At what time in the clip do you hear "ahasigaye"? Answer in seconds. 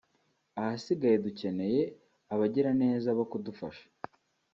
0.59-1.15